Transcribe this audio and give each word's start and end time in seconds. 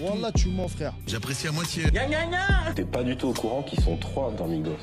Wallah, 0.00 0.32
tu 0.32 0.48
mens, 0.48 0.68
frère. 0.68 0.94
J'apprécie 1.06 1.48
à 1.48 1.52
moitié. 1.52 1.84
T'es 2.74 2.84
pas 2.84 3.02
du 3.02 3.16
tout 3.16 3.28
au 3.28 3.32
courant 3.32 3.62
qu'ils 3.62 3.80
sont 3.80 3.96
trois 3.96 4.32
dans 4.32 4.46
Migos. 4.46 4.76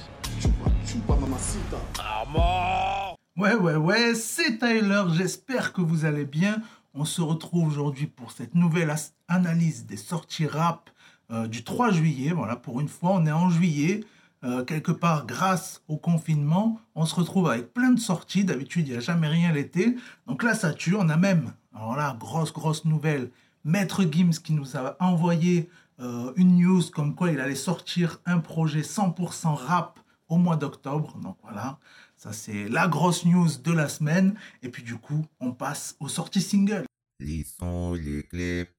Ouais, 3.37 3.53
ouais, 3.55 3.75
ouais, 3.75 4.15
c'est 4.15 4.59
Tyler, 4.59 5.03
j'espère 5.13 5.73
que 5.73 5.81
vous 5.81 6.05
allez 6.05 6.25
bien. 6.25 6.61
On 6.93 7.03
se 7.03 7.21
retrouve 7.21 7.67
aujourd'hui 7.67 8.07
pour 8.07 8.31
cette 8.31 8.55
nouvelle 8.55 8.93
analyse 9.27 9.85
des 9.85 9.97
sorties 9.97 10.47
rap 10.47 10.89
euh, 11.31 11.47
du 11.47 11.63
3 11.63 11.91
juillet. 11.91 12.31
Voilà, 12.31 12.55
pour 12.55 12.79
une 12.79 12.87
fois, 12.87 13.11
on 13.13 13.25
est 13.25 13.31
en 13.31 13.49
juillet. 13.49 14.05
Euh, 14.43 14.63
quelque 14.63 14.91
part, 14.91 15.25
grâce 15.25 15.81
au 15.87 15.97
confinement, 15.97 16.79
on 16.93 17.05
se 17.05 17.15
retrouve 17.15 17.49
avec 17.49 17.73
plein 17.73 17.91
de 17.91 17.99
sorties. 17.99 18.45
D'habitude, 18.45 18.87
il 18.87 18.91
n'y 18.91 18.97
a 18.97 19.01
jamais 19.01 19.27
rien 19.27 19.51
l'été. 19.51 19.95
Donc 20.27 20.43
là, 20.43 20.53
ça 20.53 20.73
tue. 20.73 20.95
On 20.95 21.09
a 21.09 21.17
même, 21.17 21.53
alors 21.75 21.95
là, 21.95 22.15
grosse, 22.19 22.53
grosse 22.53 22.85
nouvelle, 22.85 23.31
Maître 23.65 24.03
Gims 24.03 24.39
qui 24.43 24.53
nous 24.53 24.77
a 24.77 24.95
envoyé 24.99 25.69
euh, 25.99 26.31
une 26.35 26.57
news 26.57 26.83
comme 26.93 27.15
quoi 27.15 27.31
il 27.31 27.39
allait 27.39 27.55
sortir 27.55 28.21
un 28.27 28.37
projet 28.37 28.81
100% 28.81 29.55
rap 29.55 29.99
au 30.29 30.37
mois 30.37 30.55
d'octobre. 30.55 31.17
Donc 31.17 31.35
voilà, 31.41 31.79
ça 32.15 32.31
c'est 32.31 32.69
la 32.69 32.87
grosse 32.87 33.25
news 33.25 33.49
de 33.63 33.71
la 33.71 33.89
semaine. 33.89 34.35
Et 34.61 34.69
puis 34.69 34.83
du 34.83 34.97
coup, 34.97 35.25
on 35.39 35.51
passe 35.51 35.95
aux 35.99 36.07
sorties 36.07 36.43
singles. 36.43 36.85
les 37.19 37.43
sons, 37.43 37.93
les 37.93 38.21
clips 38.21 38.69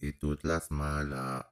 et 0.00 0.12
toute 0.12 0.44
la 0.44 0.60
smala. 0.60 1.50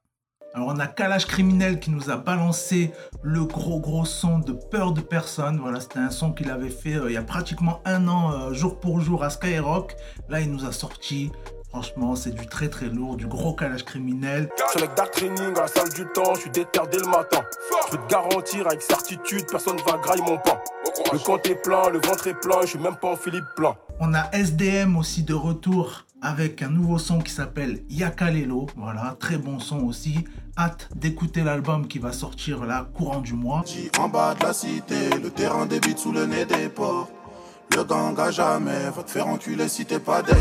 Alors 0.54 0.68
on 0.68 0.78
a 0.78 0.86
Kalash 0.86 1.26
Criminel 1.26 1.80
qui 1.80 1.90
nous 1.90 2.10
a 2.10 2.16
balancé 2.16 2.92
le 3.24 3.44
gros 3.44 3.80
gros 3.80 4.04
son 4.04 4.38
de 4.38 4.52
Peur 4.52 4.92
de 4.92 5.00
personne. 5.00 5.58
Voilà, 5.58 5.80
c'était 5.80 5.98
un 5.98 6.10
son 6.10 6.32
qu'il 6.32 6.48
avait 6.48 6.70
fait 6.70 6.94
euh, 6.94 7.10
il 7.10 7.14
y 7.14 7.16
a 7.16 7.24
pratiquement 7.24 7.82
un 7.84 8.06
an, 8.06 8.30
euh, 8.30 8.52
jour 8.52 8.78
pour 8.78 9.00
jour 9.00 9.24
à 9.24 9.30
Skyrock. 9.30 9.96
Là, 10.28 10.40
il 10.40 10.52
nous 10.52 10.64
a 10.64 10.70
sorti. 10.70 11.32
Franchement, 11.74 12.14
c'est 12.14 12.30
du 12.30 12.46
très 12.46 12.68
très 12.68 12.86
lourd, 12.86 13.16
du 13.16 13.26
gros 13.26 13.52
Kalash 13.52 13.84
Criminel. 13.84 14.48
Je 14.56 14.70
suis 14.70 14.78
avec 14.78 14.96
Dark 14.96 15.10
Training 15.10 15.56
à 15.56 15.62
la 15.62 15.66
salle 15.66 15.88
du 15.92 16.06
temps, 16.14 16.32
je 16.36 16.42
suis 16.42 16.50
déter 16.50 16.78
dès 16.88 16.98
le 16.98 17.06
matin. 17.08 17.42
Je 17.86 17.90
peux 17.90 18.00
te 18.00 18.08
garantir 18.08 18.68
avec 18.68 18.80
certitude, 18.80 19.44
personne 19.50 19.76
va 19.84 19.98
grailler 19.98 20.22
mon 20.22 20.38
pain. 20.38 20.56
Le 21.12 21.18
compte 21.18 21.44
est 21.48 21.60
plein, 21.60 21.88
le 21.90 21.98
ventre 21.98 22.28
est 22.28 22.40
plein, 22.40 22.60
je 22.62 22.68
suis 22.68 22.78
même 22.78 22.94
pas 22.94 23.08
en 23.08 23.16
Philippe 23.16 23.46
plein. 23.56 23.74
On 23.98 24.14
a 24.14 24.30
SDM 24.32 24.96
aussi 24.96 25.24
de 25.24 25.34
retour 25.34 26.04
avec 26.22 26.62
un 26.62 26.68
nouveau 26.68 26.98
son 26.98 27.18
qui 27.18 27.32
s'appelle 27.32 27.82
Yakalelo. 27.88 28.66
Voilà, 28.76 29.16
très 29.18 29.36
bon 29.36 29.58
son 29.58 29.80
aussi. 29.80 30.24
Hâte 30.56 30.88
d'écouter 30.94 31.42
l'album 31.42 31.88
qui 31.88 31.98
va 31.98 32.12
sortir 32.12 32.64
là, 32.66 32.86
courant 32.94 33.20
du 33.20 33.32
mois. 33.32 33.64
En 33.98 34.08
bas 34.08 34.36
de 34.36 34.44
la 34.44 34.52
cité, 34.52 35.10
le 35.20 35.28
terrain 35.28 35.66
débite 35.66 35.98
sous 35.98 36.12
le 36.12 36.26
nez 36.26 36.44
des 36.44 36.68
porcs. 36.68 37.10
Le 37.76 37.82
gang 37.82 38.16
à 38.20 38.30
jamais 38.30 38.90
va 38.94 39.02
te 39.02 39.10
faire 39.10 39.26
enculer 39.26 39.66
si 39.66 39.84
t'es 39.84 39.98
pas 39.98 40.22
des. 40.22 40.34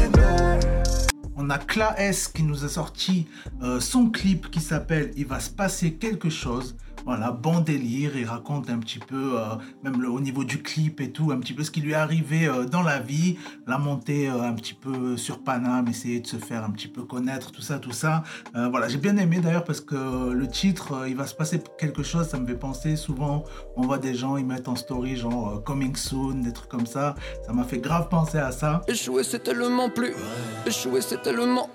On 1.36 1.50
a 1.50 1.58
Kla 1.58 2.00
S 2.00 2.28
qui 2.28 2.44
nous 2.44 2.64
a 2.64 2.70
sorti 2.70 3.28
euh, 3.64 3.80
son 3.80 4.10
clip 4.10 4.52
qui 4.52 4.60
s'appelle 4.62 5.12
Il 5.18 5.26
va 5.26 5.40
se 5.40 5.50
passer 5.50 5.94
quelque 5.94 6.30
chose. 6.30 6.76
Voilà, 7.06 7.32
bon 7.32 7.60
délire. 7.60 8.16
Il 8.18 8.26
raconte 8.26 8.70
un 8.70 8.80
petit 8.80 9.00
peu, 9.00 9.40
euh, 9.40 9.56
même 9.84 10.02
le- 10.02 10.10
au 10.10 10.20
niveau 10.22 10.44
du 10.44 10.62
clip 10.62 11.02
et 11.02 11.12
tout, 11.12 11.32
un 11.32 11.40
petit 11.40 11.54
peu 11.54 11.64
ce 11.64 11.72
qui 11.72 11.82
lui 11.82 11.92
est 11.92 11.96
arrivé 11.96 12.48
euh, 12.48 12.66
dans 12.66 12.82
la 12.82 13.00
vie. 13.00 13.38
La 13.68 13.78
montée 13.78 14.30
euh, 14.30 14.42
un 14.42 14.54
petit 14.54 14.74
peu 14.74 15.18
sur 15.18 15.40
Paname, 15.44 15.88
essayer 15.88 16.20
de 16.22 16.28
se 16.28 16.38
faire 16.38 16.64
un 16.64 16.72
petit 16.72 16.88
peu 16.88 17.04
connaître, 17.04 17.52
tout 17.52 17.62
ça, 17.62 17.80
tout 17.80 17.92
ça. 17.92 18.24
Euh, 18.56 18.70
voilà, 18.70 18.88
j'ai 18.88 18.98
bien 18.98 19.18
aimé 19.18 19.40
d'ailleurs 19.40 19.64
parce 19.66 19.82
que 19.82 20.32
le 20.32 20.48
titre, 20.48 20.94
euh, 20.94 21.10
Il 21.10 21.16
va 21.18 21.28
se 21.28 21.36
passer 21.36 21.62
quelque 21.78 22.02
chose, 22.04 22.28
ça 22.28 22.40
me 22.40 22.48
fait 22.48 22.56
penser 22.56 22.96
souvent, 22.96 23.44
on 23.76 23.82
voit 23.84 23.98
des 24.00 24.16
gens, 24.16 24.38
ils 24.38 24.46
mettent 24.46 24.68
en 24.68 24.76
story 24.76 25.16
genre 25.16 25.58
euh, 25.58 25.60
Coming 25.60 25.96
Soon, 25.96 26.36
des 26.42 26.54
trucs 26.54 26.70
comme 26.70 26.86
ça. 26.88 27.16
Ça 27.46 27.54
m'a 27.54 27.64
fait 27.66 27.80
grave 27.80 28.08
penser 28.10 28.38
à 28.38 28.52
ça. 28.52 28.82
Échouer 28.88 29.24
c'est 29.24 29.44
tellement 29.44 29.90
plus 29.90 30.14
Échouer 30.66 31.02
c'est 31.02 31.22
tellement 31.22 31.70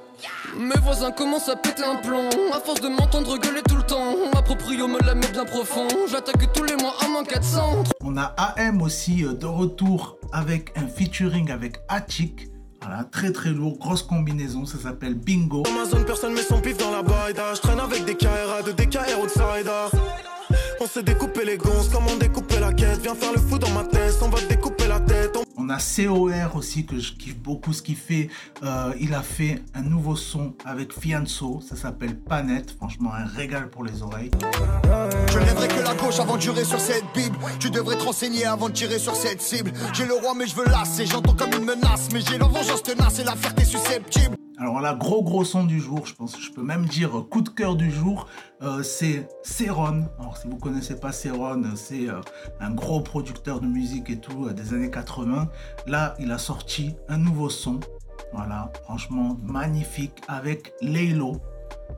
Mes 0.59 0.81
voisins 0.83 1.11
commencent 1.13 1.49
à 1.49 1.57
péter 1.57 1.85
un 1.85 1.97
plomb 1.97 2.29
À 2.53 2.61
force 2.61 2.81
de 2.81 2.89
m'entendre 2.89 3.39
gueuler 3.39 3.63
tout 3.69 3.77
le 3.77 3.83
temps 3.83 4.15
Ma 4.35 4.43
proprio 4.43 4.89
me 4.89 4.99
la 5.05 5.15
met 5.15 5.29
bien 5.29 5.45
profond 5.45 5.87
J'attaque 6.11 6.53
tous 6.53 6.65
les 6.65 6.77
mois 6.77 6.95
à 7.05 7.09
moins 7.09 7.25
400 7.25 7.85
On 8.03 8.17
a 8.17 8.35
AM 8.37 8.83
aussi 8.83 9.25
euh, 9.25 9.35
de 9.35 9.47
retour 9.47 10.19
avec 10.33 10.73
un 10.77 10.87
featuring 10.87 11.51
avec 11.51 11.79
Attic. 11.89 12.49
Voilà, 12.83 13.05
très 13.05 13.33
très 13.33 13.51
lourd, 13.51 13.77
grosse 13.79 14.03
combinaison, 14.03 14.65
ça 14.65 14.79
s'appelle 14.79 15.15
Bingo. 15.15 15.63
Dans 15.63 15.73
ma 15.73 15.85
zone, 15.85 16.05
personne 16.05 16.33
met 16.33 16.43
son 16.43 16.61
pif 16.61 16.77
dans 16.77 16.91
la 16.91 17.03
baïda. 17.03 17.55
Je 17.55 17.61
traîne 17.61 17.81
avec 17.81 18.05
des 18.05 18.15
KRA, 18.15 18.63
de 18.65 18.73
DKR 18.73 19.21
outsider. 19.21 19.99
On 20.81 20.87
s'est 20.87 21.03
découpé 21.03 21.45
les 21.45 21.59
gonzes, 21.59 21.91
comme 21.91 22.05
on 22.07 22.17
découpait 22.17 22.61
la 22.61 22.73
quête. 22.73 23.01
Viens 23.03 23.15
faire 23.15 23.33
le 23.33 23.41
fou 23.41 23.59
dans 23.59 23.71
ma 23.71 23.85
tête, 23.85 24.15
on 24.23 24.29
va 24.29 24.39
te 24.39 24.47
découper 24.47 24.87
la 24.87 25.01
tête. 25.01 25.37
On 25.37 25.48
On 25.61 25.71
a 25.71 25.79
COR 25.79 26.55
aussi 26.55 26.87
que 26.87 27.01
je 27.01 27.13
kiffe 27.15 27.37
beaucoup 27.37 27.73
ce 27.73 27.83
qu'il 27.83 27.97
fait. 27.97 28.29
Euh, 28.63 28.93
il 29.01 29.13
a 29.13 29.23
fait 29.23 29.61
un 29.75 29.83
nouveau 29.83 30.15
son 30.15 30.55
avec 30.65 30.93
Fianso, 30.93 31.61
ça 31.61 31.75
s'appelle 31.75 32.17
Panette. 32.17 32.71
Franchement, 32.71 33.13
un 33.13 33.25
régal 33.25 33.69
pour 33.69 33.83
les 33.83 34.03
oreilles. 34.03 34.31
Je 35.33 35.39
lèverai 35.39 35.67
que 35.67 35.81
la 35.81 35.95
gauche 35.95 36.21
avant 36.21 36.37
de 36.37 36.43
jurer 36.43 36.65
sur 36.65 36.79
cette 36.79 37.05
Bible. 37.13 37.37
Tu 37.59 37.71
devrais 37.71 37.97
te 37.97 38.05
renseigner 38.05 38.45
avant 38.45 38.69
de 38.69 38.75
tirer 38.75 39.01
sur 39.01 39.17
cette 39.17 39.43
cible. 39.43 39.73
J'ai 39.93 40.07
le 40.07 40.15
roi, 40.15 40.33
mais 40.37 40.47
je 40.47 40.55
veux 40.55 40.67
lasser. 40.67 41.07
J'entends 41.07 41.35
comme 41.35 41.53
une 41.53 41.65
menace, 41.65 42.09
mais 42.13 42.21
j'ai 42.21 42.39
la 42.39 42.47
vengeance 42.47 42.85
tenace 42.85 43.19
et 43.19 43.25
la 43.25 43.35
fierté 43.35 43.65
susceptible. 43.65 44.37
Alors 44.61 44.81
là, 44.81 44.93
gros 44.93 45.23
gros 45.23 45.45
son 45.45 45.65
du 45.65 45.79
jour, 45.79 46.05
je 46.05 46.15
pense, 46.15 46.41
je 46.41 46.51
peux 46.51 46.65
même 46.65 46.85
dire 46.85 47.17
euh, 47.17 47.23
coup 47.23 47.43
de 47.43 47.49
cœur 47.49 47.77
du 47.77 47.93
jour, 47.93 48.27
euh, 48.61 48.83
c'est 48.83 49.29
Céron. 49.45 50.07
Alors 50.19 50.37
si 50.37 50.49
vous 50.49 50.57
connaissez 50.57 50.99
pas 50.99 51.13
Céron, 51.13 51.63
euh, 51.63 51.77
c'est 51.77 52.09
un 52.59 52.73
gros 52.73 53.01
producteur 53.01 53.61
de 53.61 53.67
musique 53.67 54.11
et 54.11 54.19
tout 54.19 54.51
des 54.51 54.75
années 54.75 54.91
80. 54.91 55.49
Là, 55.87 56.15
il 56.19 56.33
a 56.33 56.39
sorti 56.39 56.97
un 57.09 57.19
nouveau 57.19 57.51
son. 57.51 57.79
Voilà, 58.33 58.73
franchement 58.83 59.39
magnifique 59.45 60.21
avec 60.27 60.73
Laylo. 60.83 61.37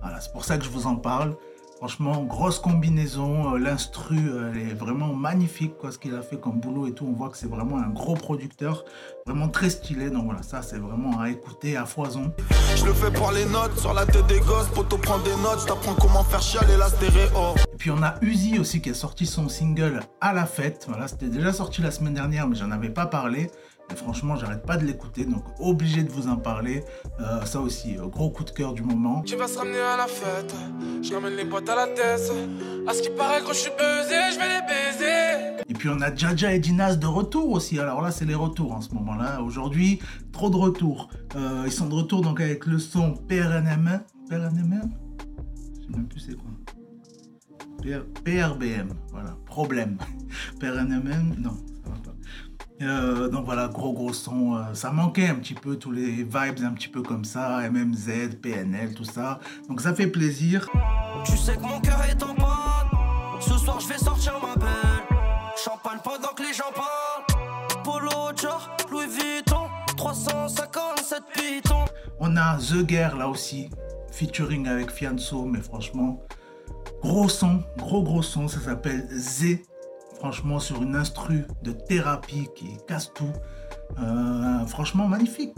Voilà, 0.02 0.20
c'est 0.20 0.32
pour 0.32 0.44
ça 0.44 0.58
que 0.58 0.64
je 0.64 0.70
vous 0.70 0.86
en 0.86 0.96
parle. 0.96 1.36
Franchement, 1.80 2.24
grosse 2.24 2.58
combinaison, 2.58 3.54
euh, 3.54 3.58
l'instru, 3.58 4.18
euh, 4.28 4.52
elle 4.52 4.68
est 4.68 4.74
vraiment 4.74 5.14
magnifique, 5.14 5.78
quoi, 5.78 5.90
ce 5.90 5.96
qu'il 5.96 6.14
a 6.14 6.20
fait 6.20 6.38
comme 6.38 6.60
boulot 6.60 6.86
et 6.86 6.92
tout. 6.92 7.06
On 7.08 7.14
voit 7.14 7.30
que 7.30 7.38
c'est 7.38 7.48
vraiment 7.48 7.78
un 7.78 7.88
gros 7.88 8.12
producteur, 8.12 8.84
vraiment 9.24 9.48
très 9.48 9.70
stylé. 9.70 10.10
Donc 10.10 10.26
voilà, 10.26 10.42
ça 10.42 10.60
c'est 10.60 10.76
vraiment 10.76 11.18
à 11.18 11.30
écouter 11.30 11.78
à 11.78 11.86
foison. 11.86 12.34
Je 12.76 12.84
le 12.84 12.92
fais 12.92 13.10
pour 13.10 13.32
les 13.32 13.46
notes, 13.46 13.78
sur 13.78 13.94
la 13.94 14.04
tête 14.04 14.26
des 14.26 14.40
gosses. 14.40 14.68
Poto 14.74 14.98
prend 14.98 15.20
des 15.20 15.34
notes, 15.36 15.60
je 15.62 15.68
t'apprends 15.68 15.94
comment 15.94 16.22
faire 16.22 16.42
chialer 16.42 16.76
la 16.76 16.90
stéréo. 16.90 17.54
Et 17.72 17.76
puis 17.78 17.90
on 17.90 18.02
a 18.02 18.16
Uzi 18.20 18.58
aussi 18.58 18.82
qui 18.82 18.90
a 18.90 18.94
sorti 18.94 19.24
son 19.24 19.48
single 19.48 20.00
à 20.20 20.34
la 20.34 20.44
fête. 20.44 20.84
Voilà, 20.86 21.08
c'était 21.08 21.28
déjà 21.28 21.54
sorti 21.54 21.80
la 21.80 21.90
semaine 21.90 22.12
dernière, 22.12 22.46
mais 22.46 22.56
j'en 22.56 22.72
avais 22.72 22.90
pas 22.90 23.06
parlé. 23.06 23.50
Et 23.92 23.96
franchement, 23.96 24.36
j'arrête 24.36 24.64
pas 24.64 24.76
de 24.76 24.84
l'écouter, 24.84 25.24
donc 25.24 25.44
obligé 25.58 26.02
de 26.02 26.10
vous 26.10 26.28
en 26.28 26.36
parler. 26.36 26.84
Euh, 27.20 27.44
ça 27.44 27.60
aussi, 27.60 27.96
euh, 27.98 28.06
gros 28.06 28.30
coup 28.30 28.44
de 28.44 28.50
cœur 28.50 28.72
du 28.72 28.82
moment. 28.82 29.22
Tu 29.22 29.36
vas 29.36 29.48
se 29.48 29.58
ramener 29.58 29.80
à 29.80 29.96
la 29.96 30.06
fête, 30.06 30.54
je 31.02 31.12
ramène 31.12 31.34
les 31.34 31.44
potes 31.44 31.68
à 31.68 31.74
la 31.74 31.86
tête. 31.86 32.32
À 32.86 32.94
ce 32.94 33.02
qui 33.02 33.10
paraît, 33.10 33.40
quand 33.44 33.52
je 33.52 33.58
suis 33.58 33.70
buzzé, 33.70 34.16
je 34.32 34.38
vais 34.38 34.48
les 34.48 34.66
baiser. 34.66 35.64
Et 35.68 35.74
puis 35.74 35.88
on 35.88 36.00
a 36.00 36.14
Jaja 36.14 36.52
et 36.52 36.58
Dinas 36.58 36.96
de 36.96 37.06
retour 37.06 37.50
aussi. 37.50 37.78
Alors 37.78 38.00
là, 38.00 38.10
c'est 38.10 38.24
les 38.24 38.34
retours 38.34 38.72
en 38.72 38.80
ce 38.80 38.94
moment-là. 38.94 39.42
Aujourd'hui, 39.42 40.00
trop 40.32 40.50
de 40.50 40.56
retours. 40.56 41.08
Euh, 41.36 41.64
ils 41.66 41.72
sont 41.72 41.86
de 41.86 41.94
retour 41.94 42.22
donc 42.22 42.40
avec 42.40 42.66
le 42.66 42.78
son 42.78 43.14
PRNM. 43.14 44.02
PRNM 44.28 44.80
Je 45.74 45.82
sais 45.82 45.90
même 45.90 46.08
plus 46.08 46.20
c'est 46.20 46.34
quoi. 46.34 46.50
PR 47.82 48.04
PRBM, 48.24 48.92
voilà, 49.10 49.36
problème. 49.46 49.96
PRNM, 50.60 51.34
non. 51.38 51.56
Euh, 52.82 53.28
donc 53.28 53.44
voilà, 53.44 53.68
gros 53.68 53.92
gros 53.92 54.12
son. 54.12 54.54
euh, 54.56 54.74
ça 54.74 54.90
manquait 54.90 55.28
un 55.28 55.34
petit 55.34 55.54
peu 55.54 55.76
tous 55.76 55.90
les 55.90 56.24
vibes 56.24 56.64
un 56.64 56.72
petit 56.72 56.88
peu 56.88 57.02
comme 57.02 57.24
ça, 57.24 57.60
MMZ, 57.70 58.36
PNL, 58.40 58.94
tout 58.94 59.04
ça. 59.04 59.38
Donc 59.68 59.80
ça 59.82 59.94
fait 59.94 60.06
plaisir. 60.06 60.68
Tu 61.24 61.36
sais 61.36 61.56
que 61.56 61.62
mon 61.62 61.80
cœur 61.80 62.02
est 62.08 62.22
en 62.22 62.34
panne 62.34 62.88
Ce 63.40 63.58
soir 63.58 63.78
je 63.80 63.88
vais 63.88 63.98
sortir 63.98 64.32
ma 64.40 64.54
belle 64.56 65.18
Champagne 65.62 65.98
pendant 66.02 66.32
que 66.34 66.42
les 66.42 66.54
gens 66.54 66.72
parlent 66.74 67.82
Polo 67.84 68.32
Dior, 68.34 68.70
Louis 68.90 69.06
Vuitton 69.06 69.66
357 69.98 71.22
pitons 71.34 71.84
On 72.18 72.34
a 72.38 72.56
The 72.56 72.82
Guerre 72.86 73.16
là 73.16 73.28
aussi, 73.28 73.68
featuring 74.10 74.66
avec 74.68 74.90
Fianso, 74.90 75.44
mais 75.44 75.60
franchement, 75.60 76.22
gros 77.02 77.28
son, 77.28 77.62
gros 77.76 78.02
gros 78.02 78.22
son, 78.22 78.48
ça 78.48 78.60
s'appelle 78.60 79.06
Z. 79.12 79.58
Franchement, 80.20 80.58
sur 80.60 80.82
une 80.82 80.96
instru 80.96 81.46
de 81.62 81.72
thérapie 81.72 82.46
qui 82.54 82.76
casse 82.86 83.10
tout. 83.14 83.32
Euh, 83.98 84.66
franchement, 84.66 85.08
magnifique. 85.08 85.54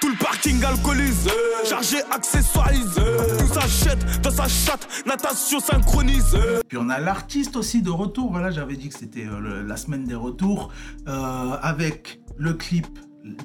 Tout 0.00 0.08
le 0.08 0.18
parking 0.18 0.62
alcoolisé, 0.64 1.30
chargé, 1.64 1.98
accessoirisé. 2.10 3.00
Tout 3.38 3.54
s'achète 3.54 4.20
dans 4.22 4.30
sa 4.32 4.48
chatte, 4.48 4.88
natation 5.06 5.60
synchronisée. 5.60 6.60
Puis 6.66 6.78
on 6.78 6.88
a 6.88 6.98
l'artiste 6.98 7.54
aussi 7.54 7.80
de 7.80 7.90
retour. 7.90 8.32
Voilà, 8.32 8.50
j'avais 8.50 8.76
dit 8.76 8.88
que 8.88 8.98
c'était 8.98 9.26
euh, 9.26 9.62
la 9.64 9.76
semaine 9.76 10.04
des 10.04 10.14
retours. 10.16 10.72
euh, 11.06 11.56
avec 11.62 12.20
le 12.36 12.54
clip 12.54 12.86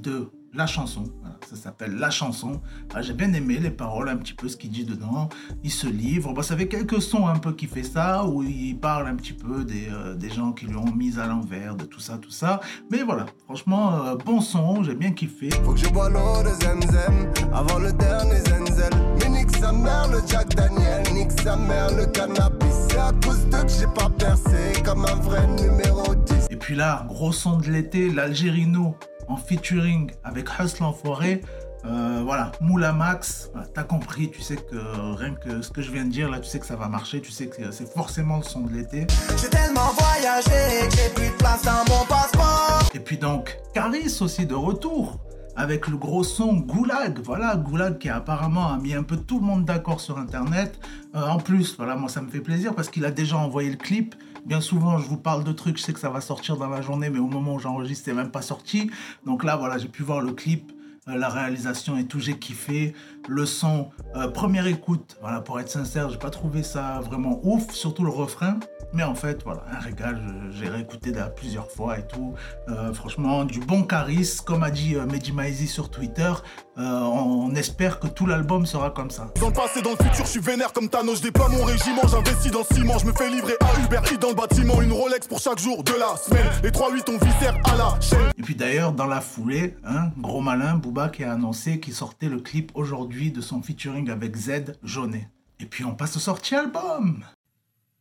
de 0.02 0.32
La 0.54 0.66
chanson. 0.66 1.04
Ça 1.48 1.56
s'appelle 1.56 1.96
La 1.96 2.10
chanson. 2.10 2.62
Ah, 2.94 3.02
j'ai 3.02 3.14
bien 3.14 3.34
aimé 3.34 3.58
les 3.60 3.72
paroles, 3.72 4.10
un 4.10 4.18
petit 4.18 4.34
peu 4.34 4.48
ce 4.48 4.58
qu'il 4.58 4.72
dit 4.72 4.86
dedans. 4.86 5.30
Il 5.64 5.72
se 5.72 5.88
livre. 5.88 6.34
Bon, 6.34 6.42
ça 6.42 6.56
fait 6.58 6.68
quelques 6.68 7.02
sons 7.02 7.28
un 7.28 7.38
peu 7.38 7.54
qui 7.54 7.68
fait 7.68 7.84
ça, 7.84 8.26
où 8.26 8.44
il 8.44 8.78
parle 8.78 9.08
un 9.08 9.16
petit 9.16 9.34
peu 9.34 9.64
des, 9.64 9.88
euh, 9.90 10.16
des 10.16 10.30
gens 10.30 10.52
qui 10.52 10.66
lui 10.66 10.76
ont 10.76 10.94
mis 10.94 11.20
à 11.20 11.28
l'envers, 11.28 11.76
de 11.76 11.86
tout 11.86 12.00
ça, 12.00 12.18
tout 12.18 12.32
ça. 12.32 12.60
Mais 12.92 13.04
voilà, 13.04 13.26
franchement, 13.46 14.06
euh, 14.06 14.16
bon 14.16 14.42
son, 14.42 14.84
j'ai 14.84 14.96
bien 14.96 15.12
kiffé. 15.12 15.50
Faut 15.64 15.74
que 15.74 15.80
je 15.80 15.90
bois 15.90 16.10
l'eau 16.10 16.44
de 16.44 16.50
Zemzem 16.50 17.32
avant 17.54 17.80
le 17.80 17.92
dernier 17.94 18.40
Zenzel. 18.42 18.94
Mais 19.20 19.30
nique 19.30 19.56
sa 19.56 19.72
mère 19.72 20.08
le 20.12 20.20
Jack 20.28 20.56
Daniel, 20.56 21.04
nique 21.14 21.32
sa 21.32 21.56
mère 21.56 21.96
le 21.96 22.06
cannabis. 22.06 22.88
C'est 22.90 22.98
à 22.98 23.12
cause 23.24 23.46
de 23.46 23.56
que 23.64 23.70
j'ai 23.70 23.88
pas 23.88 24.10
percé 24.10 24.82
comme 24.84 25.06
un 25.06 25.16
vrai 25.16 25.48
numéro 25.48 26.14
10. 26.14 26.48
Et 26.50 26.56
puis 26.56 26.76
là, 26.76 27.06
gros 27.08 27.32
son 27.32 27.58
de 27.58 27.70
l'été, 27.70 28.10
l'Algérino 28.10 28.96
en 29.36 29.38
featuring 29.38 30.12
avec 30.24 30.48
Hustle 30.60 30.84
Enfoiré. 30.84 31.42
Euh, 31.86 32.22
voilà, 32.24 32.54
Moula 32.62 32.94
Max, 32.94 33.52
t'as 33.74 33.84
compris, 33.84 34.32
tu 34.32 34.42
sais 34.42 34.56
que 34.56 34.78
rien 35.18 35.36
que 35.36 35.62
ce 35.62 35.70
que 35.70 35.82
je 35.82 35.92
viens 35.92 36.06
de 36.06 36.10
dire 36.10 36.32
là, 36.32 36.40
tu 36.40 36.50
sais 36.50 36.60
que 36.60 36.66
ça 36.66 36.76
va 36.76 36.88
marcher, 36.88 37.22
tu 37.22 37.32
sais 37.32 37.48
que 37.48 37.70
c'est 37.72 37.92
forcément 37.92 38.38
le 38.38 38.44
son 38.44 38.62
de 38.62 38.74
l'été. 38.74 39.06
J'ai 39.40 39.50
tellement 39.50 39.92
voyagé 39.98 40.88
que 40.90 40.96
j'ai 40.96 41.10
plus 41.14 41.30
de 41.30 41.38
place 41.38 41.62
dans 41.64 41.84
mon 41.94 42.06
passeport. 42.06 42.90
Et 42.94 43.00
puis 43.00 43.18
donc, 43.18 43.58
Caris 43.74 44.18
aussi 44.22 44.46
de 44.46 44.56
retour 44.56 45.20
avec 45.58 45.88
le 45.88 45.98
gros 45.98 46.24
son 46.24 46.54
Goulag. 46.54 47.20
Voilà, 47.24 47.56
Goulag 47.56 47.98
qui 47.98 48.10
apparemment 48.10 48.74
a 48.74 48.78
mis 48.78 48.94
un 48.94 49.04
peu 49.04 49.18
tout 49.18 49.40
le 49.40 49.46
monde 49.46 49.66
d'accord 49.66 50.00
sur 50.00 50.18
Internet. 50.18 50.80
Euh, 51.14 51.22
en 51.22 51.38
plus, 51.38 51.76
voilà, 51.78 51.96
moi 51.96 52.10
ça 52.10 52.22
me 52.22 52.30
fait 52.30 52.42
plaisir 52.42 52.74
parce 52.74 52.90
qu'il 52.90 53.06
a 53.06 53.12
déjà 53.12 53.38
envoyé 53.38 53.70
le 53.70 53.78
clip. 53.78 54.16
Bien 54.46 54.62
souvent, 54.62 55.00
je 55.00 55.08
vous 55.08 55.18
parle 55.18 55.44
de 55.44 55.52
trucs, 55.52 55.78
je 55.78 55.82
sais 55.82 55.92
que 55.92 56.00
ça 56.00 56.12
va 56.12 56.22
sortir 56.22 56.56
dans 56.56 56.70
la 56.70 56.80
journée, 56.80 57.10
mais 57.10 57.18
au 57.18 57.26
moment 57.26 57.56
où 57.56 57.60
j'enregistre, 57.60 58.06
c'est 58.06 58.14
même 58.14 58.30
pas 58.30 58.44
sorti. 58.44 58.92
Donc 59.26 59.44
là, 59.44 59.56
voilà, 59.56 59.80
j'ai 59.80 59.88
pu 59.88 60.04
voir 60.04 60.22
le 60.22 60.34
clip, 60.34 60.72
la 61.08 61.30
réalisation 61.30 61.98
et 61.98 62.06
tout, 62.06 62.20
j'ai 62.20 62.38
kiffé. 62.38 62.94
Le 63.28 63.46
son, 63.46 63.90
euh, 64.16 64.28
première 64.28 64.68
écoute, 64.68 65.18
voilà, 65.22 65.42
pour 65.42 65.60
être 65.60 65.70
sincère, 65.70 66.10
j'ai 66.10 66.18
pas 66.18 66.30
trouvé 66.30 66.64
ça 66.64 67.00
vraiment 67.04 67.40
ouf, 67.44 67.72
surtout 67.72 68.04
le 68.04 68.10
refrain. 68.10 68.60
Mais 68.94 69.04
en 69.04 69.14
fait, 69.16 69.44
voilà, 69.44 69.64
un 69.72 69.80
régal, 69.80 70.22
j'ai 70.52 70.70
réécouté 70.70 71.12
plusieurs 71.36 71.70
fois 71.70 72.00
et 72.00 72.08
tout. 72.08 72.34
Euh, 72.70 72.94
franchement, 72.94 73.44
du 73.44 73.60
bon 73.60 73.84
charisme, 73.84 74.46
comme 74.46 74.64
a 74.64 74.72
dit 74.72 74.96
euh, 74.96 75.06
Mehdi 75.06 75.68
sur 75.68 75.90
Twitter. 75.90 76.32
Euh, 76.78 76.82
on, 76.82 77.54
espère 77.56 78.00
que 78.00 78.08
tout 78.08 78.26
l'album 78.26 78.66
sera 78.66 78.92
comme 78.92 79.10
ça. 79.10 79.28
Dans 79.40 79.48
le 79.48 79.54
passé, 79.54 79.82
dans 79.82 79.92
le 79.92 79.98
futur, 79.98 80.26
je 80.26 80.32
suis 80.32 80.40
vénère 80.40 80.72
comme 80.72 80.88
Thanos. 80.90 81.18
Je 81.18 81.24
déploie 81.24 81.50
mon 81.50 81.64
régiment, 81.64 82.02
j'investis 82.08 82.52
dans 82.52 82.64
ciment. 82.64 82.98
Je 82.98 83.06
me 83.06 83.14
fais 83.14 83.30
livrer 83.30 83.56
à 83.62 83.82
Uber 83.84 84.00
Eats 84.14 84.18
dans 84.18 84.30
le 84.30 84.36
bâtiment. 84.36 84.82
Une 84.82 84.94
Rolex 84.94 85.28
pour 85.28 85.40
chaque 85.40 85.60
jour 85.60 85.84
de 85.84 85.94
la 86.00 86.16
semaine. 86.18 86.48
Les 86.64 86.72
3-8 86.72 87.04
on 87.10 87.26
viscère 87.26 87.58
à 87.66 87.76
la 87.76 88.00
chaîne. 88.00 88.25
Et 88.46 88.50
puis 88.50 88.56
d'ailleurs, 88.56 88.94
dans 88.94 89.08
la 89.08 89.22
foulée, 89.22 89.76
hein, 89.84 90.12
gros 90.20 90.40
malin, 90.40 90.76
Booba 90.76 91.10
qui 91.10 91.24
a 91.24 91.32
annoncé 91.32 91.80
qu'il 91.80 91.96
sortait 91.96 92.30
le 92.30 92.40
clip 92.40 92.72
aujourd'hui 92.76 93.32
de 93.32 93.42
son 93.42 93.64
featuring 93.64 94.12
avec 94.12 94.36
Z 94.36 94.78
Jaunet. 94.84 95.32
Et 95.60 95.66
puis 95.66 95.84
on 95.84 95.96
passe 95.96 96.16
au 96.18 96.20
sorti 96.20 96.54
album 96.54 97.26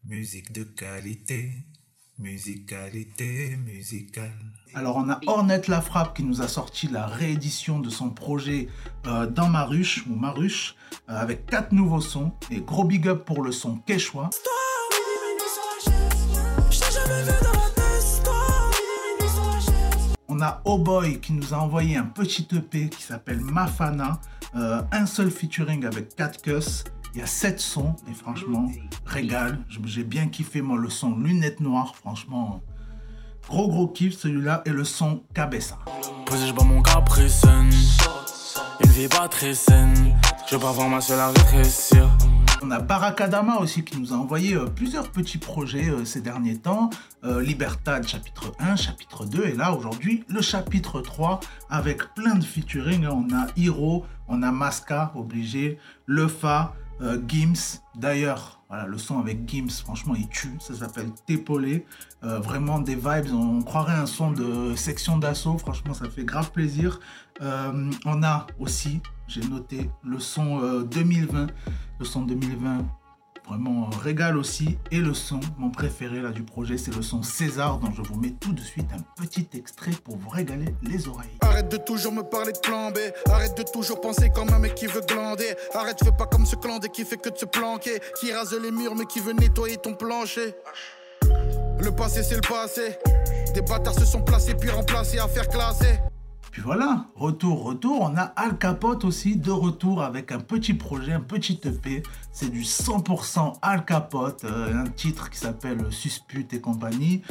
Musique 0.04 0.52
de 0.52 0.64
qualité, 0.64 1.50
musicalité 2.18 3.56
musicale. 3.56 4.34
Alors 4.74 4.96
on 4.96 5.08
a 5.08 5.18
Ornette 5.26 5.66
La 5.68 5.80
Frappe 5.80 6.14
qui 6.14 6.24
nous 6.24 6.42
a 6.42 6.48
sorti 6.48 6.88
la 6.88 7.06
réédition 7.06 7.78
de 7.78 7.88
son 7.88 8.10
projet 8.10 8.68
euh, 9.06 9.26
Dans 9.26 9.48
ma 9.48 9.64
ruche 9.64 10.04
ou 10.10 10.14
ma 10.14 10.30
ruche 10.30 10.76
euh, 11.08 11.16
avec 11.16 11.46
quatre 11.46 11.72
nouveaux 11.72 12.02
sons 12.02 12.32
et 12.50 12.60
gros 12.60 12.84
big 12.84 13.08
up 13.08 13.24
pour 13.24 13.42
le 13.42 13.50
son 13.50 13.78
Quechua. 13.78 14.28
A 20.44 20.60
Oh 20.64 20.78
Boy 20.78 21.20
qui 21.20 21.32
nous 21.32 21.54
a 21.54 21.56
envoyé 21.56 21.96
un 21.96 22.04
petit 22.04 22.46
EP 22.52 22.90
qui 22.90 23.02
s'appelle 23.02 23.40
Mafana, 23.40 24.20
euh, 24.54 24.82
un 24.92 25.06
seul 25.06 25.30
featuring 25.30 25.84
avec 25.86 26.14
4 26.14 26.42
Cuss 26.42 26.84
il 27.14 27.20
y 27.20 27.22
a 27.22 27.26
sept 27.26 27.60
sons 27.60 27.94
et 28.10 28.12
franchement, 28.12 28.68
régal. 29.06 29.60
J'ai 29.68 30.02
bien 30.02 30.26
kiffé 30.26 30.60
moi 30.62 30.76
le 30.76 30.90
son 30.90 31.16
Lunettes 31.16 31.60
Noires, 31.60 31.94
franchement. 31.94 32.60
Gros 33.48 33.68
gros 33.68 33.86
kiff 33.86 34.18
celui-là 34.18 34.62
et 34.64 34.70
le 34.70 34.84
son 34.84 35.22
Cabessa. 35.32 35.78
Posé, 36.26 36.48
je 36.48 36.52
mon. 36.52 36.82
Une 38.82 38.90
vie 38.90 39.08
pas 39.08 39.28
très 39.28 39.54
saine. 39.54 40.16
Je 40.48 40.56
veux 40.56 40.60
pas 40.60 40.72
voir 40.72 40.88
ma 40.88 41.00
seule 41.00 41.20
rétrécir. 41.20 42.10
On 42.66 42.70
a 42.70 42.80
Barakadama 42.80 43.58
aussi 43.58 43.84
qui 43.84 44.00
nous 44.00 44.14
a 44.14 44.16
envoyé 44.16 44.54
euh, 44.54 44.64
plusieurs 44.64 45.10
petits 45.10 45.36
projets 45.36 45.90
euh, 45.90 46.06
ces 46.06 46.22
derniers 46.22 46.56
temps. 46.56 46.88
Euh, 47.22 47.42
Libertad 47.42 48.08
chapitre 48.08 48.52
1, 48.58 48.76
chapitre 48.76 49.26
2 49.26 49.44
et 49.44 49.52
là 49.52 49.74
aujourd'hui 49.74 50.24
le 50.30 50.40
chapitre 50.40 51.02
3 51.02 51.40
avec 51.68 52.14
plein 52.14 52.36
de 52.36 52.42
featuring. 52.42 53.06
On 53.06 53.28
a 53.34 53.48
Hiro, 53.58 54.06
on 54.28 54.42
a 54.42 54.50
Masca 54.50 55.12
obligé, 55.14 55.78
Lefa, 56.06 56.74
euh, 57.00 57.18
Gims, 57.26 57.80
d'ailleurs, 57.96 58.60
voilà, 58.68 58.86
le 58.86 58.98
son 58.98 59.18
avec 59.18 59.48
Gims, 59.48 59.70
franchement, 59.70 60.14
il 60.16 60.28
tue. 60.28 60.56
Ça 60.60 60.74
s'appelle 60.74 61.10
Tépolé. 61.26 61.86
Euh, 62.22 62.38
vraiment 62.38 62.78
des 62.78 62.94
vibes. 62.94 63.32
On 63.32 63.62
croirait 63.62 63.94
un 63.94 64.06
son 64.06 64.30
de 64.30 64.74
section 64.74 65.18
d'assaut. 65.18 65.58
Franchement, 65.58 65.94
ça 65.94 66.08
fait 66.08 66.24
grave 66.24 66.50
plaisir. 66.52 67.00
Euh, 67.42 67.90
on 68.04 68.22
a 68.22 68.46
aussi, 68.58 69.00
j'ai 69.26 69.42
noté, 69.42 69.90
le 70.02 70.18
son 70.18 70.82
2020. 70.82 71.48
Le 71.98 72.04
son 72.04 72.22
2020 72.22 72.84
vraiment 73.46 73.90
régal 74.02 74.36
aussi. 74.36 74.78
Et 74.90 74.98
le 74.98 75.14
son, 75.14 75.40
mon 75.58 75.70
préféré 75.70 76.20
là 76.20 76.30
du 76.30 76.42
projet, 76.42 76.78
c'est 76.78 76.94
le 76.94 77.02
son 77.02 77.22
César, 77.22 77.78
dont 77.78 77.92
je 77.92 78.02
vous 78.02 78.18
mets 78.18 78.34
tout 78.40 78.52
de 78.52 78.60
suite 78.60 78.86
un 78.92 79.22
petit 79.22 79.48
extrait 79.54 79.92
pour 80.02 80.16
vous 80.16 80.28
régaler 80.28 80.74
les 80.82 81.08
oreilles. 81.08 81.36
Arrête 81.40 81.68
de 81.68 81.76
toujours 81.76 82.12
me 82.12 82.22
parler 82.22 82.52
de 82.52 82.58
plan 82.58 82.90
B, 82.90 82.98
arrête 83.30 83.56
de 83.56 83.62
toujours 83.62 84.00
penser 84.00 84.30
comme 84.34 84.50
un 84.50 84.58
mec 84.58 84.74
qui 84.74 84.86
veut 84.86 85.02
glander. 85.06 85.54
Arrête, 85.74 85.98
fais 86.02 86.12
pas 86.12 86.26
comme 86.26 86.46
ce 86.46 86.56
clandé 86.56 86.88
qui 86.88 87.04
fait 87.04 87.16
que 87.16 87.30
de 87.30 87.36
se 87.38 87.46
planquer, 87.46 88.00
qui 88.20 88.32
rase 88.32 88.56
les 88.60 88.70
murs 88.70 88.94
mais 88.94 89.06
qui 89.06 89.20
veut 89.20 89.32
nettoyer 89.32 89.76
ton 89.76 89.94
plancher. 89.94 90.54
Le 91.80 91.90
passé 91.90 92.22
c'est 92.22 92.36
le 92.36 92.40
passé, 92.40 92.96
des 93.54 93.62
bâtards 93.62 93.98
se 93.98 94.04
sont 94.04 94.22
placés 94.22 94.54
puis 94.54 94.70
remplacés 94.70 95.18
à 95.18 95.28
faire 95.28 95.48
classer. 95.48 95.98
Puis 96.54 96.62
voilà, 96.62 97.06
retour, 97.16 97.64
retour. 97.64 98.02
On 98.02 98.16
a 98.16 98.22
Al 98.22 98.56
Capote 98.56 99.04
aussi 99.04 99.34
de 99.36 99.50
retour 99.50 100.04
avec 100.04 100.30
un 100.30 100.38
petit 100.38 100.72
projet, 100.72 101.10
un 101.10 101.18
petit 101.18 101.60
EP. 101.64 102.04
C'est 102.30 102.48
du 102.48 102.60
100% 102.60 103.54
Al 103.60 103.84
Capote, 103.84 104.44
euh, 104.44 104.84
un 104.84 104.86
titre 104.86 105.30
qui 105.30 105.38
s'appelle 105.38 105.84
Suspute 105.90 106.54
et 106.54 106.60
compagnie. 106.60 107.22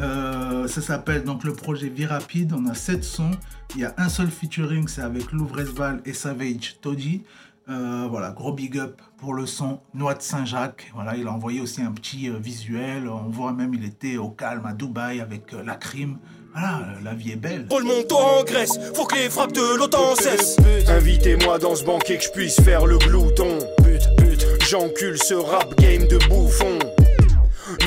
Euh, 0.00 0.66
ça 0.66 0.80
s'appelle 0.80 1.22
donc 1.22 1.44
le 1.44 1.52
projet 1.52 1.90
Vie 1.90 2.06
Rapide. 2.06 2.54
On 2.54 2.66
a 2.66 2.74
7 2.74 3.04
sons. 3.04 3.30
Il 3.76 3.82
y 3.82 3.84
a 3.84 3.94
un 3.98 4.08
seul 4.08 4.26
featuring, 4.26 4.88
c'est 4.88 5.02
avec 5.02 5.30
Louvresval 5.30 6.02
et 6.04 6.12
Savage 6.12 6.80
Toddy. 6.80 7.22
Euh, 7.68 8.08
voilà, 8.10 8.32
gros 8.32 8.52
big 8.52 8.78
up 8.78 9.00
pour 9.16 9.34
le 9.34 9.46
son 9.46 9.78
Noix 9.94 10.14
de 10.14 10.22
Saint-Jacques. 10.22 10.90
Voilà, 10.92 11.16
il 11.16 11.28
a 11.28 11.32
envoyé 11.32 11.60
aussi 11.60 11.82
un 11.82 11.92
petit 11.92 12.28
visuel. 12.40 13.06
On 13.06 13.28
voit 13.28 13.52
même 13.52 13.74
il 13.74 13.84
était 13.84 14.16
au 14.16 14.30
calme 14.30 14.66
à 14.66 14.72
Dubaï 14.72 15.20
avec 15.20 15.52
la 15.52 15.76
crime. 15.76 16.18
Voilà, 16.52 16.80
la 17.02 17.14
vie 17.14 17.32
est 17.32 17.36
belle. 17.36 17.66
Paul 17.66 17.84
monte 17.84 18.12
en 18.12 18.44
Grèce, 18.44 18.78
faut 18.94 19.06
que 19.06 19.16
les 19.16 19.30
frappes 19.30 19.52
de 19.52 19.76
l'OTAN 19.78 20.14
cessent. 20.16 20.56
Invitez-moi 20.88 21.58
dans 21.58 21.74
ce 21.74 21.84
banquet 21.84 22.18
que 22.18 22.24
je 22.24 22.30
puisse 22.30 22.60
faire 22.60 22.84
le 22.84 22.98
glouton. 22.98 23.58
Pute, 23.82 24.08
pute, 24.18 24.46
j'encule 24.68 25.16
ce 25.16 25.34
rap 25.34 25.74
game 25.78 26.06
de 26.08 26.18
bouffon. 26.28 26.78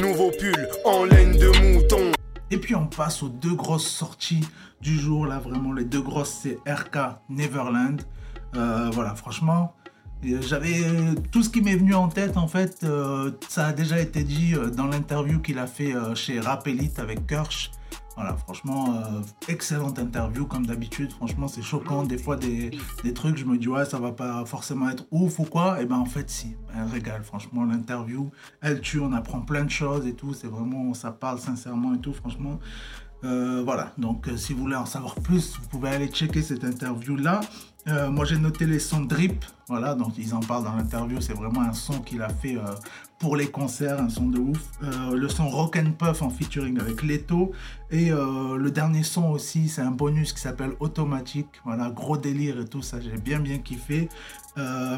Nouveau 0.02 0.32
pull 0.32 0.68
en 0.84 1.06
laine 1.06 1.38
de 1.38 1.48
mouton. 1.48 2.12
Et 2.50 2.58
puis 2.58 2.76
on 2.76 2.88
passe 2.88 3.22
aux 3.22 3.30
deux 3.30 3.54
grosses 3.54 3.88
sorties 3.88 4.42
du 4.82 4.98
jour. 5.00 5.28
Là, 5.28 5.40
vraiment, 5.40 5.72
les 5.72 5.86
deux 5.86 6.02
grosses, 6.02 6.40
c'est 6.42 6.58
RK 6.68 6.98
Neverland. 7.30 8.02
Euh, 8.56 8.90
voilà, 8.94 9.16
franchement, 9.16 9.74
euh, 10.26 10.42
j'avais 10.42 10.82
tout 11.32 11.44
ce 11.44 11.50
qui 11.50 11.62
m'est 11.62 11.76
venu 11.76 11.94
en 11.94 12.08
tête 12.08 12.38
en 12.38 12.48
fait. 12.48 12.80
Euh, 12.84 13.32
ça 13.48 13.68
a 13.68 13.74
déjà 13.74 14.00
été 14.00 14.24
dit 14.24 14.54
dans 14.76 14.88
l'interview 14.88 15.40
qu'il 15.40 15.60
a 15.60 15.68
fait 15.68 15.94
chez 16.16 16.40
Rap 16.40 16.68
Elite 16.68 16.98
avec 17.00 17.28
Kirsch. 17.28 17.72
Voilà, 18.16 18.34
franchement, 18.36 18.96
euh, 18.96 19.22
excellente 19.48 20.00
interview 20.00 20.46
comme 20.46 20.66
d'habitude. 20.66 21.12
Franchement, 21.12 21.48
c'est 21.48 21.62
choquant. 21.62 22.04
Des 22.04 22.18
fois, 22.18 22.38
des, 22.38 22.72
trucs, 23.14 23.38
je 23.38 23.46
me 23.46 23.58
dis, 23.58 23.68
ouais, 23.68 23.86
ça 23.86 24.00
va 24.00 24.12
pas 24.12 24.46
forcément 24.46 24.90
être 24.90 25.06
ouf 25.12 25.40
ou 25.40 25.44
quoi. 25.44 25.80
Et 25.80 25.84
eh 25.84 25.86
ben, 25.86 25.98
en 25.98 26.06
fait, 26.06 26.30
si. 26.30 26.56
Un 26.74 26.86
régal, 26.86 27.24
franchement. 27.24 27.66
L'interview, 27.66 28.32
elle 28.62 28.82
tue, 28.82 29.00
on 29.00 29.14
apprend 29.14 29.42
plein 29.42 29.64
de 29.66 29.70
choses 29.70 30.08
et 30.08 30.14
tout. 30.14 30.34
C'est 30.34 30.48
vraiment, 30.48 30.94
ça 30.94 31.12
parle 31.12 31.40
sincèrement 31.40 31.94
et 31.94 32.00
tout, 32.00 32.14
franchement. 32.14 32.60
Euh, 33.26 33.62
voilà, 33.64 33.92
donc 33.98 34.28
euh, 34.28 34.38
si 34.38 34.54
vous 34.54 34.60
voulez 34.60 34.76
en 34.76 34.86
savoir 34.86 35.16
plus, 35.16 35.58
vous 35.60 35.68
pouvez 35.68 35.90
aller 35.90 36.08
checker 36.08 36.42
cette 36.42 36.64
interview-là. 36.64 37.42
Euh, 37.88 38.10
moi 38.10 38.26
j'ai 38.26 38.38
noté 38.38 38.66
les 38.66 38.80
sons 38.80 39.02
Drip, 39.02 39.44
voilà, 39.68 39.96
donc 39.96 40.14
ils 40.18 40.34
en 40.34 40.40
parlent 40.40 40.64
dans 40.64 40.76
l'interview, 40.76 41.20
c'est 41.22 41.34
vraiment 41.34 41.62
un 41.62 41.74
son 41.74 42.00
qu'il 42.00 42.22
a 42.22 42.30
fait 42.30 42.56
euh, 42.56 42.62
pour 43.20 43.36
les 43.36 43.48
concerts, 43.48 44.00
un 44.00 44.10
son 44.10 44.28
de 44.28 44.40
ouf. 44.40 44.62
Euh, 44.84 45.16
le 45.16 45.30
son 45.30 45.50
Rock 45.50 45.78
and 45.78 45.92
Puff 45.98 46.22
en 46.22 46.30
featuring 46.30 46.80
avec 46.80 47.02
Leto. 47.02 47.52
Et 47.92 48.10
le 48.10 48.70
dernier 48.72 49.04
son 49.04 49.30
aussi, 49.30 49.70
c'est 49.70 49.82
un 49.82 49.92
bonus 49.92 50.34
qui 50.34 50.42
s'appelle 50.42 50.72
Automatique, 50.80 51.48
voilà, 51.64 51.92
gros 51.92 52.18
délire 52.18 52.60
et 52.60 52.66
tout 52.66 52.82
ça, 52.82 53.00
j'ai 53.00 53.16
bien 53.16 53.40
bien 53.40 53.60
kiffé. 53.60 54.10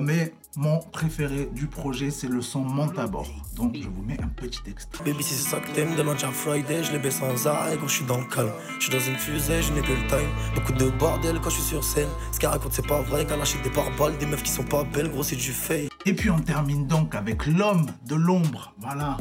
mais 0.01 0.33
mon 0.57 0.79
préféré 0.79 1.47
du 1.53 1.67
projet, 1.67 2.09
c'est 2.09 2.27
le 2.27 2.41
son 2.41 2.61
Monte 2.61 2.97
à 2.97 3.05
bord. 3.05 3.27
Donc 3.55 3.75
je 3.79 3.87
vous 3.87 4.01
mets 4.01 4.19
un 4.19 4.27
petit 4.27 4.59
extrait. 4.67 5.05
Baby, 5.05 5.23
c'est 5.23 5.35
ça 5.35 5.59
que 5.59 5.69
t'aimes, 5.69 5.95
demain 5.95 6.15
j'ai 6.17 6.25
Friday, 6.25 6.83
je 6.83 6.91
les 6.93 6.97
baisse 6.97 7.19
sans 7.19 7.45
arrêt 7.45 7.77
quand 7.77 7.87
je 7.87 7.93
suis 7.93 8.05
dans 8.05 8.17
le 8.17 8.25
calme. 8.25 8.51
Je 8.79 8.85
suis 8.85 8.91
dans 8.91 8.99
une 8.99 9.17
fusée, 9.17 9.61
je 9.61 9.71
n'ai 9.71 9.81
que 9.81 9.91
le 9.91 10.07
time. 10.07 10.29
Beaucoup 10.55 10.73
de 10.73 10.89
bordel 10.97 11.39
quand 11.43 11.51
je 11.51 11.57
suis 11.57 11.69
sur 11.69 11.83
scène. 11.83 12.09
Ce 12.31 12.39
qu'elle 12.39 12.49
raconte, 12.49 12.73
c'est 12.73 12.87
pas 12.87 13.01
vrai, 13.01 13.27
qu'elle 13.27 13.39
achète 13.39 13.61
des 13.61 13.69
pare-balles, 13.69 14.17
des 14.17 14.25
meufs 14.25 14.41
qui 14.41 14.49
pas 14.63 14.83
belles, 14.83 15.09
gros, 15.09 15.23
c'est 15.23 15.35
du 15.35 15.51
fake. 15.51 15.89
Et 16.05 16.13
puis 16.13 16.29
on 16.29 16.39
termine 16.39 16.87
donc 16.87 17.15
avec 17.15 17.45
l'homme 17.45 17.87
de 18.05 18.15
l'ombre, 18.15 18.73
voilà. 18.79 19.17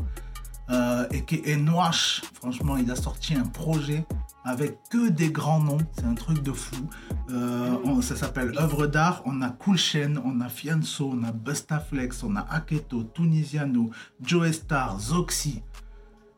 Euh, 0.69 1.07
et 1.13 1.23
qui 1.23 1.43
est 1.45 1.57
Noache. 1.57 2.23
Franchement, 2.35 2.77
il 2.77 2.91
a 2.91 2.97
sorti 2.97 3.35
un 3.35 3.45
projet 3.45 4.05
avec 4.45 4.79
que 4.91 5.09
des 5.11 5.31
grands 5.31 5.61
noms. 5.61 5.79
C'est 5.93 6.05
un 6.05 6.15
truc 6.15 6.43
de 6.43 6.53
fou. 6.53 6.89
Euh, 7.31 8.01
ça 8.03 8.17
s'appelle 8.17 8.53
Œuvre 8.59 8.87
d'art. 8.87 9.23
On 9.27 9.43
a 9.43 9.51
Cool 9.51 9.77
Chain, 9.77 10.15
on 10.25 10.41
a 10.41 10.49
Fianso, 10.49 11.13
on 11.13 11.23
a 11.25 11.33
Bustaflex, 11.33 12.23
on 12.25 12.37
a 12.37 12.47
Aketo, 12.51 13.05
Tunisiano, 13.05 13.91
Joe 14.21 14.51
Star, 14.53 14.99
Zoxy. 14.99 15.63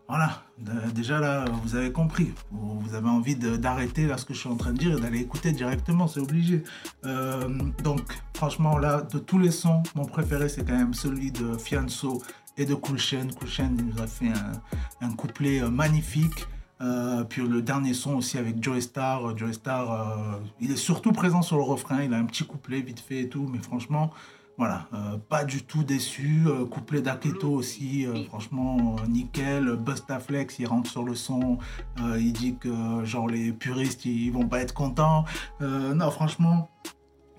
Voilà, 0.08 0.42
déjà 0.94 1.20
là, 1.20 1.44
vous 1.62 1.76
avez 1.76 1.92
compris. 1.92 2.32
Vous 2.50 2.94
avez 2.94 3.10
envie 3.10 3.36
d'arrêter 3.36 4.06
là 4.06 4.16
ce 4.16 4.24
que 4.24 4.32
je 4.32 4.38
suis 4.38 4.48
en 4.48 4.56
train 4.56 4.72
de 4.72 4.78
dire 4.78 4.96
et 4.96 5.00
d'aller 5.02 5.20
écouter 5.20 5.52
directement, 5.52 6.08
c'est 6.08 6.20
obligé. 6.20 6.62
Euh, 7.04 7.46
donc, 7.84 8.00
franchement, 8.32 8.78
là, 8.78 9.02
de 9.02 9.18
tous 9.18 9.38
les 9.38 9.50
sons, 9.50 9.82
mon 9.94 10.06
préféré, 10.06 10.48
c'est 10.48 10.64
quand 10.64 10.78
même 10.78 10.94
celui 10.94 11.30
de 11.30 11.58
Fianso 11.58 12.22
et 12.56 12.64
de. 12.64 12.74
Cool 12.74 12.98
Chain 12.98 13.28
nous 13.68 14.02
a 14.02 14.06
fait 14.06 14.32
un, 15.02 15.12
couplet 15.12 15.60
euh, 15.60 15.68
magnifique. 15.68 16.46
Euh, 16.80 17.24
puis 17.24 17.46
le 17.46 17.60
dernier 17.60 17.92
son 17.92 18.14
aussi 18.14 18.38
avec 18.38 18.62
Joe 18.62 18.80
Star. 18.80 19.36
Joe 19.36 19.52
Star, 19.52 20.40
il 20.58 20.70
est 20.70 20.76
surtout 20.76 21.12
présent 21.12 21.42
sur 21.42 21.58
le 21.58 21.64
refrain. 21.64 22.02
Il 22.02 22.14
a 22.14 22.16
un 22.16 22.24
petit 22.24 22.46
couplet 22.46 22.80
vite 22.80 23.00
fait 23.00 23.22
et 23.24 23.28
tout, 23.28 23.46
mais 23.52 23.58
franchement, 23.58 24.10
voilà, 24.58 24.88
euh, 24.92 25.16
pas 25.28 25.44
du 25.44 25.62
tout 25.62 25.84
déçu. 25.84 26.42
Euh, 26.46 26.66
couplet 26.66 27.00
d'Aketo 27.00 27.48
aussi, 27.48 28.06
euh, 28.06 28.24
franchement 28.24 28.96
nickel. 29.08 29.76
Bustaflex, 29.76 30.58
il 30.58 30.66
rentre 30.66 30.90
sur 30.90 31.04
le 31.04 31.14
son, 31.14 31.58
il 32.18 32.32
dit 32.32 32.56
que 32.56 33.04
genre 33.04 33.28
les 33.28 33.52
puristes 33.52 34.04
ils 34.04 34.30
vont 34.30 34.48
pas 34.48 34.60
être 34.60 34.74
contents. 34.74 35.24
non, 35.60 36.10
franchement, 36.10 36.70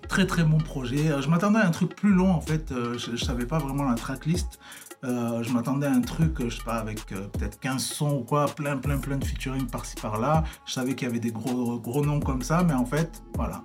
très 0.08 0.26
très 0.26 0.44
bon 0.44 0.58
projet. 0.58 1.20
je 1.20 1.28
m'attendais 1.28 1.58
à 1.58 1.66
un 1.66 1.70
truc 1.70 1.94
plus 1.94 2.14
long 2.14 2.32
en 2.32 2.40
fait, 2.40 2.72
je, 2.72 3.16
je, 3.16 3.24
savais 3.24 3.46
pas 3.46 3.58
vraiment 3.58 3.84
la 3.84 3.94
tracklist. 3.96 4.58
je 5.02 5.52
m'attendais 5.52 5.86
à 5.86 5.92
un 5.92 6.00
truc, 6.00 6.48
je 6.48 6.56
sais 6.56 6.64
pas, 6.64 6.78
avec 6.78 7.04
peut-être 7.06 7.60
15 7.60 7.82
sons 7.82 8.16
ou 8.20 8.24
quoi, 8.24 8.46
plein 8.46 8.78
plein 8.78 8.96
plein 8.98 9.18
de 9.18 9.24
featuring 9.24 9.66
par-ci 9.66 9.96
par-là. 9.96 10.44
Je 10.64 10.72
savais 10.72 10.94
qu'il 10.94 11.06
y 11.06 11.10
avait 11.10 11.20
des 11.20 11.32
gros 11.32 11.78
gros 11.78 12.04
noms 12.04 12.20
comme 12.20 12.42
ça, 12.42 12.62
mais 12.62 12.74
en 12.74 12.86
fait, 12.86 13.22
voilà. 13.34 13.62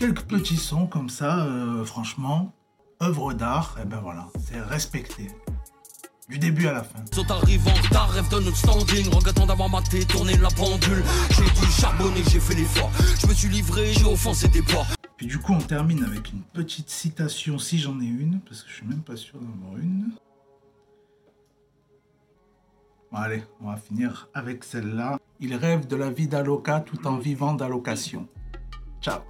Quelques 0.00 0.22
petits 0.22 0.56
sons 0.56 0.86
comme 0.86 1.08
ça, 1.08 1.46
franchement, 1.84 2.52
œuvre 3.02 3.32
d'art, 3.34 3.76
et 3.78 3.82
eh 3.82 3.86
ben 3.86 4.00
voilà, 4.00 4.28
c'est 4.38 4.60
respecté. 4.60 5.28
Du 6.28 6.38
début 6.38 6.66
à 6.68 6.72
la 6.72 6.82
fin. 6.82 7.00
Saut 7.12 7.30
arrive 7.30 7.68
en 7.68 7.74
retard, 7.74 8.10
rêve 8.10 8.28
de 8.30 8.40
notre 8.40 8.56
standing. 8.56 9.08
Regrettant 9.10 9.46
d'avoir 9.46 9.68
maté, 9.68 10.06
tourné 10.06 10.36
la 10.38 10.48
pendule. 10.48 11.04
J'ai 11.30 11.44
dit 11.44 11.70
charbonner, 11.70 12.22
j'ai 12.30 12.40
fait 12.40 12.54
l'effort. 12.54 12.90
Je 13.20 13.26
me 13.26 13.34
suis 13.34 13.48
livré, 13.48 13.92
j'ai 13.92 14.06
offensé 14.06 14.48
des 14.48 14.62
pas. 14.62 14.86
Puis 15.18 15.26
du 15.26 15.38
coup, 15.38 15.52
on 15.52 15.60
termine 15.60 16.02
avec 16.02 16.32
une 16.32 16.40
petite 16.40 16.88
citation, 16.88 17.58
si 17.58 17.78
j'en 17.78 18.00
ai 18.00 18.06
une, 18.06 18.40
parce 18.40 18.62
que 18.62 18.70
je 18.70 18.76
suis 18.76 18.86
même 18.86 19.02
pas 19.02 19.16
sûr 19.16 19.38
d'en 19.38 19.52
avoir 19.66 19.78
une. 19.78 20.12
Bon, 23.12 23.18
allez, 23.18 23.44
on 23.60 23.70
va 23.70 23.76
finir 23.76 24.28
avec 24.32 24.64
celle-là. 24.64 25.18
Il 25.40 25.54
rêve 25.54 25.86
de 25.86 25.96
la 25.96 26.10
vie 26.10 26.26
d'Aloca 26.26 26.80
tout 26.80 27.06
en 27.06 27.18
vivant 27.18 27.52
d'allocation. 27.52 28.26
Ciao 29.02 29.20